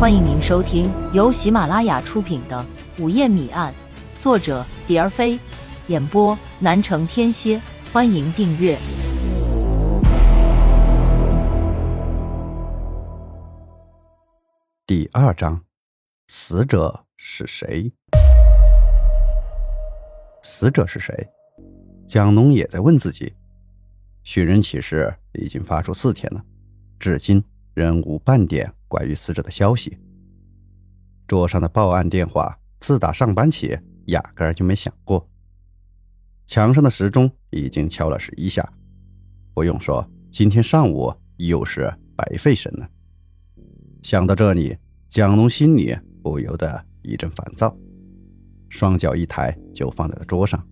[0.00, 2.64] 欢迎您收听由喜马拉雅出品的
[3.02, 3.74] 《午夜谜案》，
[4.22, 5.36] 作者蝶儿飞，
[5.88, 7.60] 演播南城天蝎。
[7.92, 8.78] 欢迎订阅
[14.86, 15.60] 第二章：
[16.28, 17.92] 死者是谁？
[20.44, 21.12] 死者是谁？
[22.06, 23.34] 蒋农也在问自己。
[24.22, 26.40] 寻人启事已经发出四天了，
[27.00, 27.42] 至今
[27.74, 29.98] 仍无半点关于死者的消息。
[31.26, 35.28] 桌上的报案电话，自打上班起，压根儿就没响过。
[36.46, 38.72] 墙上的时钟已经敲了十一下，
[39.52, 42.88] 不用说，今天上午又是白费神了。
[44.02, 44.76] 想到这里，
[45.08, 47.76] 蒋龙心里不由得一阵烦躁，
[48.70, 50.66] 双脚一抬就放在了桌上，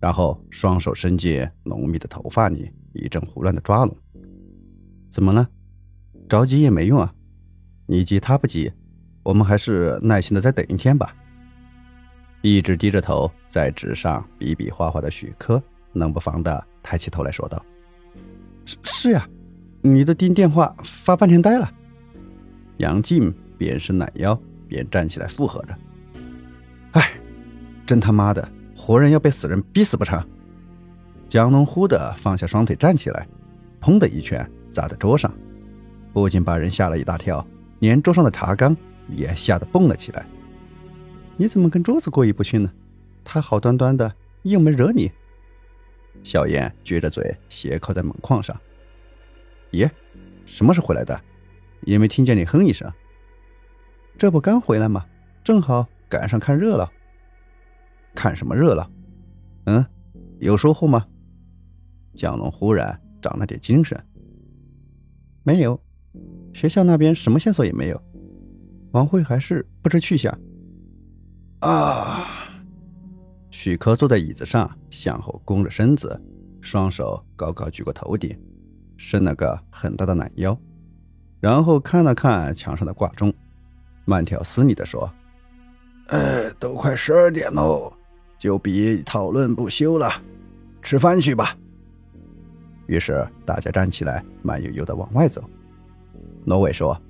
[0.00, 3.96] 然后双手伸进浓密的头发里，一阵胡乱的抓弄。
[5.08, 5.48] 怎么了？
[6.28, 7.14] 着急也没用啊！
[7.86, 8.72] 你急他不急，
[9.22, 11.14] 我们还是耐心的再等一天吧。
[12.42, 17.64] 一直低着头在纸上比比划划的许科，冷不防的抬起头来说道
[18.66, 19.28] ：“是是呀，
[19.82, 21.72] 你的钉电话发半天呆了。”
[22.78, 25.76] 杨静边伸懒腰边站起来附和着
[26.92, 27.12] ：“哎，
[27.86, 30.20] 真他妈的，活人要被死人逼死不成？”
[31.26, 33.26] 蒋龙忽的放下双腿站起来，
[33.80, 35.32] 砰的一拳砸在桌上，
[36.12, 37.44] 不仅把人吓了一大跳，
[37.78, 38.76] 连桌上的茶缸
[39.08, 40.26] 也吓得蹦了起来。
[41.36, 42.72] 你怎么跟桌子过意不去呢？
[43.22, 45.10] 他好端端的又没惹你。
[46.22, 48.58] 小燕撅着嘴斜靠在门框上。
[49.70, 49.90] 爷，
[50.44, 51.20] 什么时候回来的？
[51.82, 52.90] 也没听见你哼一声。
[54.16, 55.04] 这不刚回来吗？
[55.44, 56.90] 正好赶上看热闹。
[58.14, 58.90] 看什么热闹？
[59.66, 59.84] 嗯，
[60.38, 61.06] 有收获吗？
[62.14, 64.02] 蒋龙忽然长了点精神。
[65.42, 65.78] 没有，
[66.52, 68.02] 学校那边什么线索也没有。
[68.92, 70.36] 王慧还是不知去向。
[71.60, 72.28] 啊！
[73.50, 76.20] 许科坐在椅子上，向后弓着身子，
[76.60, 78.38] 双手高高举过头顶，
[78.96, 80.58] 伸了个很大的懒腰。
[81.40, 83.32] 然后看了看墙上的挂钟，
[84.04, 85.10] 慢条斯理地说
[86.08, 87.92] ：“呃，都快十二点喽，
[88.38, 90.10] 就别讨论不休了，
[90.82, 91.56] 吃饭去吧。”
[92.86, 95.42] 于是大家站起来，慢悠悠地往外走。
[96.44, 97.00] 罗伟说：“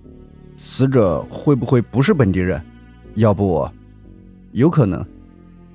[0.56, 2.60] 死者会不会不是本地人？
[3.14, 3.68] 要不……
[4.52, 5.04] 有可能。”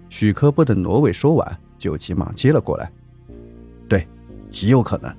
[0.09, 2.91] 许科不等罗伟说完，就急忙接了过来
[3.87, 4.07] ：“对，
[4.49, 5.13] 极有可能。”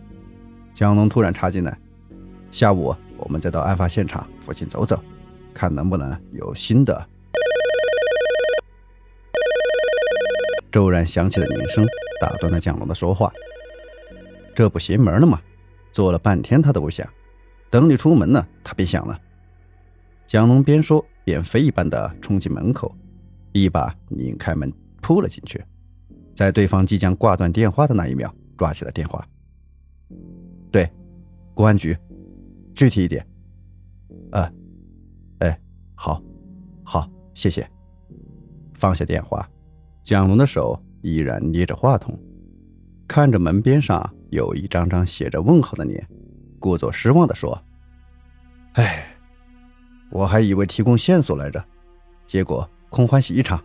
[0.74, 1.78] 江龙突然插进来
[2.50, 5.00] ：“下午。”我们再到案发现场附近走走，
[5.54, 7.06] 看能不能有新的。
[10.72, 11.86] 骤然响起的铃声
[12.20, 13.32] 打断了蒋龙的说话。
[14.56, 15.40] 这不邪门了吗？
[15.92, 17.08] 做了半天他都不响，
[17.72, 19.18] 等你出门呢，他便响了。
[20.26, 22.94] 蒋龙边说边飞一般的冲进门口，
[23.52, 25.64] 一把拧开门扑了进去，
[26.34, 29.26] 在对方即将挂断电话的那一秒，抓起了电话。
[30.70, 30.86] 对，
[31.54, 31.96] 公安局。
[32.74, 33.26] 具体一点，
[34.32, 34.52] 啊，
[35.38, 35.58] 哎，
[35.94, 36.22] 好，
[36.84, 37.66] 好，谢谢。
[38.74, 39.48] 放下电话，
[40.02, 42.18] 蒋龙的手依然捏着话筒，
[43.08, 46.06] 看着门边上有一张张写着问号的脸，
[46.62, 47.60] 故作失望的说
[48.74, 49.04] ：“哎，
[50.10, 51.62] 我还以为提供线索来着，
[52.24, 53.62] 结果空欢喜一场。”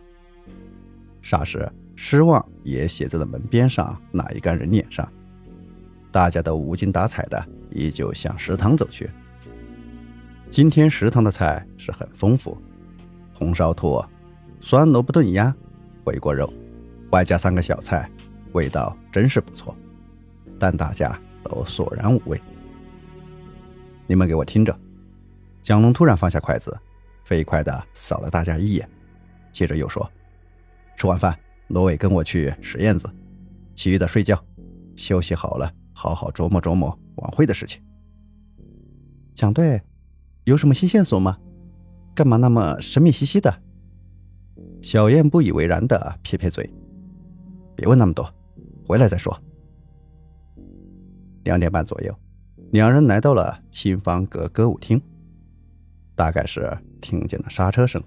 [1.22, 5.08] 霎时，失望也写在了门边上那一干人脸上。
[6.10, 7.42] 大家都无精打采的。
[7.70, 9.10] 依旧向食堂走去。
[10.50, 12.56] 今天食堂的菜是很丰富，
[13.34, 14.02] 红烧兔、
[14.58, 15.54] 酸萝卜炖鸭、
[16.02, 16.50] 回锅肉，
[17.10, 18.10] 外加三个小菜，
[18.52, 19.76] 味道真是不错。
[20.58, 22.40] 但大家都索然无味。
[24.08, 24.76] 你们给我听着！
[25.60, 26.74] 蒋龙突然放下筷子，
[27.24, 28.88] 飞快地扫了大家一眼，
[29.52, 30.10] 接着又说
[30.96, 31.38] ：“吃完饭，
[31.68, 33.06] 罗伟跟我去实验子，
[33.74, 34.42] 其余的睡觉，
[34.96, 37.82] 休息好了，好好琢磨琢磨。”晚会的事情，
[39.34, 39.82] 蒋队，
[40.44, 41.36] 有什么新线索吗？
[42.14, 43.52] 干嘛那么神秘兮兮的？
[44.80, 46.72] 小燕不以为然的撇撇嘴，
[47.74, 48.32] 别问那么多，
[48.86, 49.36] 回来再说。
[51.42, 52.16] 两点半左右，
[52.70, 55.00] 两人来到了青芳阁歌舞厅，
[56.14, 58.02] 大概是听见了刹车声，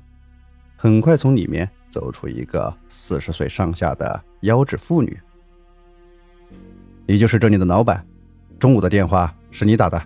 [0.76, 5.20] 很快从里面走出一个四十岁上下的腰肢妇女。
[7.08, 8.06] 你就是这里的老板？
[8.60, 10.00] 中午的电话是你打的，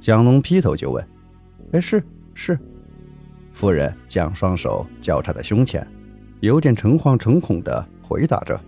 [0.00, 1.08] 蒋龙劈头就问
[1.70, 2.02] ：“哎，是
[2.34, 2.58] 是。”
[3.54, 5.86] 夫人将双手交叉在胸前，
[6.40, 8.60] 有点诚惶诚恐的回答着。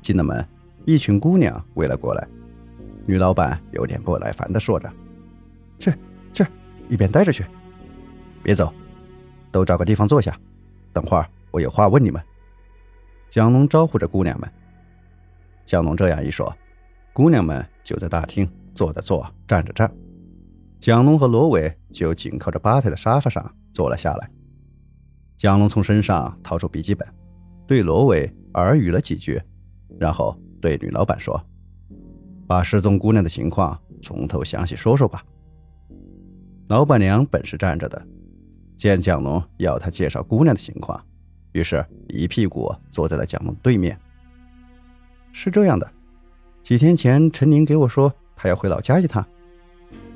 [0.00, 0.46] 进了门，
[0.84, 2.28] 一群姑娘围了过来，
[3.10, 4.88] 女老板有点不耐烦的说着
[5.80, 5.92] ：“去
[6.32, 6.46] 去，
[6.88, 7.44] 一边待着去。”
[8.40, 8.72] 别走，
[9.50, 10.38] 都找个地方坐下，
[10.92, 12.22] 等会儿我有话问你们。
[13.28, 14.48] 蒋龙招呼着姑娘们。
[15.66, 16.56] 蒋龙这样一说，
[17.12, 19.92] 姑娘们就在大厅坐着坐，站着站。
[20.78, 24.30] 蒋龙和罗伟就紧靠着吧台的沙发上坐了下来。
[25.36, 27.04] 蒋龙从身上掏出笔记本，
[27.66, 29.42] 对罗伟耳语了几句，
[29.98, 31.44] 然后对女老板说
[32.50, 35.24] ：“把失踪姑娘的情况从头详细说说吧。”
[36.66, 38.04] 老板娘本是站着的，
[38.76, 41.00] 见蒋龙要她介绍姑娘的情况，
[41.52, 43.96] 于是一屁股坐在了蒋龙对面。
[45.30, 45.88] 是这样的，
[46.60, 49.24] 几天前陈宁给我说他要回老家一趟，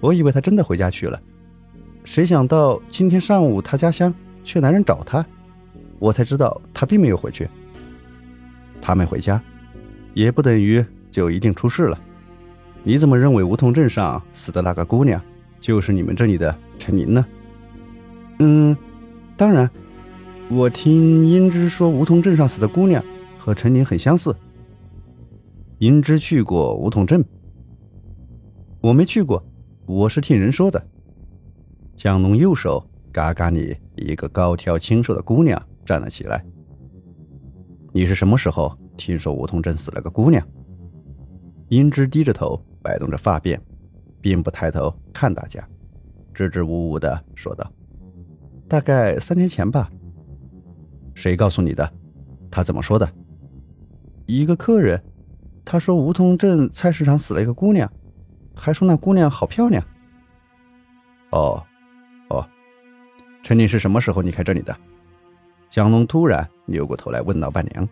[0.00, 1.22] 我以为他真的回家去了，
[2.04, 5.24] 谁想到今天上午他家乡却来人找他，
[6.00, 7.48] 我才知道他并没有回去。
[8.82, 9.40] 他没回家，
[10.14, 11.96] 也不等于就一定出事了。
[12.86, 15.20] 你怎么认为梧桐镇上死的那个姑娘
[15.58, 17.26] 就是你们这里的陈宁呢？
[18.40, 18.76] 嗯，
[19.38, 19.68] 当然，
[20.50, 23.02] 我听英芝说梧桐镇上死的姑娘
[23.38, 24.36] 和陈宁很相似。
[25.78, 27.24] 英之去过梧桐镇，
[28.82, 29.42] 我没去过，
[29.86, 30.86] 我是听人说的。
[31.96, 36.44] 蒋龙右手嘎嘎里一个高挑清瘦的姑娘站了起来。
[37.92, 40.46] 你是什么时候听说梧桐镇死了个姑娘？
[41.68, 43.58] 英之低着头摆动着发辫，
[44.20, 45.66] 并不抬头看大家，
[46.34, 47.72] 支支吾吾的说道
[48.68, 49.90] ：“大概三天前吧。”
[51.16, 51.90] 谁告诉你的？
[52.50, 53.10] 他怎么说的？
[54.26, 55.02] 一个客人。
[55.64, 57.90] 他说：“梧桐镇菜市场死了一个姑娘，
[58.54, 59.82] 还说那姑娘好漂亮。”
[61.32, 61.64] 哦，
[62.28, 62.46] 哦，
[63.42, 64.76] 陈宁是什么时候离开这里的？
[65.70, 67.88] 蒋龙突然扭过头来问老板娘：“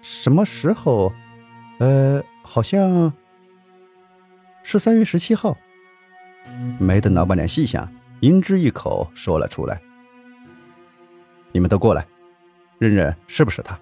[0.00, 1.12] 什么时候？
[1.78, 3.12] 呃，好像
[4.62, 5.56] 是三月十七号。”
[6.78, 9.80] 没等老板娘细想，银之一口说了出来
[11.52, 12.06] ：“你们都过来，
[12.78, 13.78] 认认是不是他？”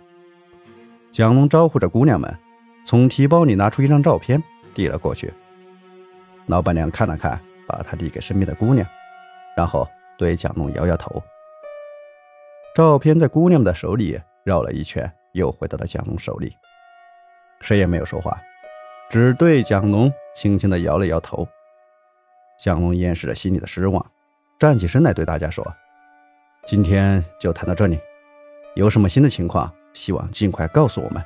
[1.10, 2.34] 蒋龙招呼着姑娘们。
[2.86, 4.42] 从提包里拿出一张照片，
[4.74, 5.32] 递了过去。
[6.46, 8.84] 老板娘看了看，把它递给身边的姑娘，
[9.54, 9.86] 然后
[10.18, 11.22] 对蒋龙摇摇头。
[12.74, 16.56] 照片在姑娘们的手里绕了一圈，又回到了蒋龙手里。
[17.60, 18.40] 谁也没有说话，
[19.10, 21.46] 只对蒋龙轻轻地摇了摇头。
[22.56, 24.04] 蒋龙掩饰着心里的失望，
[24.56, 25.66] 站起身来对大家说
[26.64, 27.98] ：“今天就谈到这里，
[28.76, 31.20] 有什么新的情况，希望尽快告诉我们。”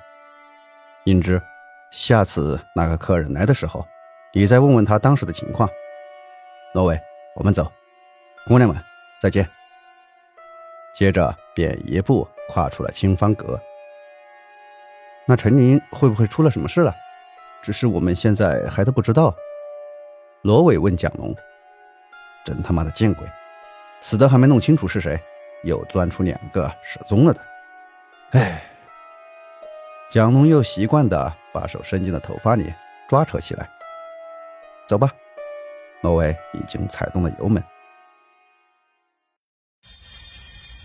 [1.05, 1.39] 英之，
[1.93, 3.87] 下次那个客人来的时候，
[4.33, 5.69] 你再问问他当时的情况。
[6.73, 6.99] 罗伟，
[7.37, 7.71] 我们走，
[8.47, 8.83] 姑娘们
[9.21, 9.47] 再见。
[10.95, 13.61] 接着便一步跨出了清芳阁。
[15.27, 16.95] 那陈宁会不会出了什么事了？
[17.65, 19.35] 只是我们现在还都不知道。
[20.43, 21.35] 罗伟问蒋龙
[22.45, 23.27] ：“真他妈的见鬼，
[24.03, 25.19] 死的还没弄清楚是谁，
[25.63, 27.41] 又钻出两个失踪了的。”
[28.39, 28.63] 哎。
[30.11, 32.73] 蒋龙又习惯的把手伸进了头发里，
[33.09, 33.69] 抓扯起来。
[34.87, 35.11] 走吧，
[36.03, 37.65] 罗伟已经踩动了油门。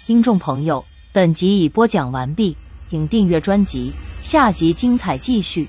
[0.08, 2.56] 听众朋友，本集已播讲完毕，
[2.90, 5.68] 请订阅专辑，下集精彩继续。